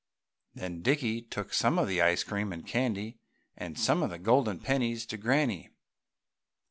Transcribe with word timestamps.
Then 0.55 0.81
Dickie 0.81 1.21
took 1.21 1.53
some 1.53 1.77
of 1.77 1.87
the 1.87 2.01
ice 2.01 2.23
cream 2.23 2.51
and 2.51 2.65
candy 2.65 3.19
and 3.55 3.77
some 3.77 4.01
of 4.01 4.09
the 4.09 4.17
golden 4.17 4.59
pennies 4.59 5.05
to 5.05 5.15
Granny. 5.15 5.69